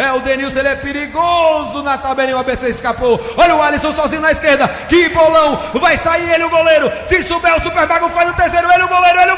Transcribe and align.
É 0.00 0.12
o 0.12 0.20
Denilson, 0.20 0.60
ele 0.60 0.68
é 0.68 0.76
perigoso 0.76 1.82
na 1.82 1.98
tabelinha. 1.98 2.36
O 2.36 2.40
ABC 2.40 2.68
escapou. 2.68 3.20
Olha 3.36 3.54
o 3.54 3.62
Alisson 3.62 3.92
sozinho 3.92 4.22
na 4.22 4.32
esquerda. 4.32 4.66
Que 4.88 5.10
bolão. 5.10 5.70
Vai 5.74 5.98
sair 5.98 6.32
ele, 6.32 6.44
o 6.44 6.50
goleiro. 6.50 6.90
Se 7.04 7.22
souber, 7.22 7.54
o 7.56 7.60
Super 7.60 7.86
Mago 7.86 8.08
faz 8.08 8.30
o 8.30 8.34
terceiro. 8.34 8.72
Ele, 8.72 8.84
o 8.84 8.88
goleiro, 8.88 9.20
ele, 9.20 9.32
o 9.32 9.36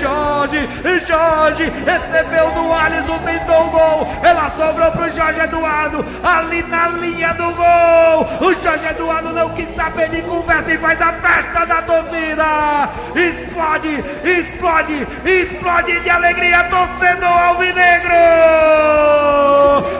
Jorge, 0.00 0.68
Jorge 1.06 1.72
recebeu 1.84 2.50
do 2.50 2.72
Alisson, 2.72 3.18
tentou 3.18 3.66
o 3.66 3.70
gol. 3.70 4.08
Ela 4.22 4.50
sobrou 4.50 4.90
pro 4.92 5.12
Jorge 5.12 5.40
Eduardo, 5.40 6.04
ali 6.22 6.62
na 6.64 6.88
linha 6.88 7.34
do 7.34 7.52
gol. 7.54 8.48
O 8.48 8.62
Jorge 8.62 8.86
Eduardo 8.88 9.32
não 9.32 9.50
quis 9.50 9.74
saber 9.74 10.08
de 10.08 10.22
conversa 10.22 10.72
e 10.72 10.78
faz 10.78 11.00
a 11.00 11.12
festa 11.12 11.66
da 11.66 11.82
torcida. 11.82 12.88
Explode, 13.14 14.04
explode, 14.24 15.06
explode 15.24 16.00
de 16.00 16.10
alegria, 16.10 16.64
torcedor 16.64 17.28
alvinegro. 17.28 18.14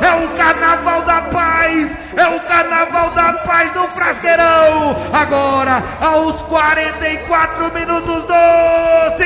É 0.00 0.24
o 0.24 0.28
carnaval 0.36 1.02
da 1.02 1.20
paz, 1.22 1.98
é 2.16 2.26
o 2.28 2.40
carnaval 2.40 3.10
da 3.10 3.32
paz 3.34 3.72
do 3.72 3.88
Frasqueirão. 3.88 4.96
Agora, 5.12 5.82
aos 6.00 6.40
44 6.42 7.72
minutos 7.74 8.24
do 8.24 9.16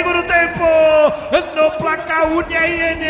no 1.54 1.70
placar 1.72 2.26
UNIN, 2.28 3.00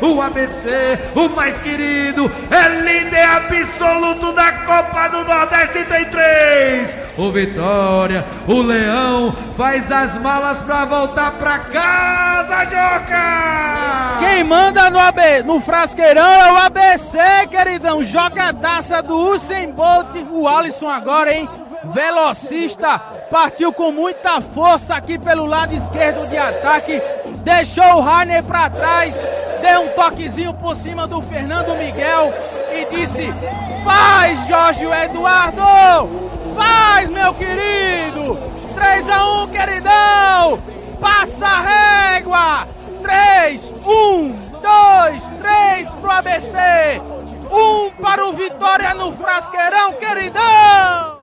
o 0.00 0.20
ABC, 0.20 0.98
o 1.14 1.28
mais 1.28 1.58
querido, 1.60 2.30
é 2.50 2.68
líder 2.80 3.24
absoluto 3.24 4.32
da 4.32 4.52
Copa 4.52 5.08
do 5.08 5.24
Nordeste, 5.24 5.84
tem 5.84 6.04
três. 6.06 6.96
O 7.16 7.30
Vitória, 7.30 8.24
o 8.46 8.62
Leão, 8.62 9.36
faz 9.56 9.90
as 9.90 10.14
malas 10.20 10.58
pra 10.62 10.84
voltar 10.84 11.32
pra 11.32 11.58
casa, 11.58 12.64
Joca! 12.64 14.20
Quem 14.20 14.44
manda 14.44 14.90
no, 14.90 14.98
AB, 14.98 15.42
no 15.44 15.60
Frasqueirão 15.60 16.30
é 16.30 16.52
o 16.52 16.56
ABC, 16.56 17.18
queridão. 17.50 18.02
Jogadaça 18.02 19.02
do 19.02 19.16
Usain 19.16 19.70
Bolt, 19.72 20.08
o 20.30 20.48
Alisson 20.48 20.88
agora, 20.88 21.32
hein? 21.32 21.48
velocista, 21.84 22.98
partiu 23.30 23.72
com 23.72 23.90
muita 23.90 24.40
força 24.40 24.94
aqui 24.94 25.18
pelo 25.18 25.46
lado 25.46 25.74
esquerdo 25.74 26.28
de 26.28 26.36
ataque, 26.36 27.00
deixou 27.40 27.96
o 27.96 28.00
Rainer 28.00 28.42
para 28.42 28.70
trás, 28.70 29.14
deu 29.60 29.82
um 29.82 29.88
toquezinho 29.88 30.54
por 30.54 30.76
cima 30.76 31.06
do 31.06 31.20
Fernando 31.22 31.76
Miguel 31.76 32.32
e 32.72 32.84
disse: 32.94 33.32
Faz, 33.84 34.46
Jorge 34.46 34.84
Eduardo! 34.84 35.62
Faz, 36.56 37.08
meu 37.10 37.34
querido! 37.34 38.38
3 38.74 39.08
a 39.08 39.42
1, 39.42 39.48
queridão! 39.48 40.62
Passa 41.00 41.46
a 41.46 41.60
régua! 41.60 42.68
3, 43.02 43.74
1, 43.84 44.28
2, 44.28 45.22
3 45.40 45.88
pro 46.00 46.10
ABC! 46.10 46.56
Um 47.50 47.90
para 48.00 48.26
o 48.26 48.32
Vitória 48.32 48.94
no 48.94 49.12
Frasqueirão! 49.12 49.80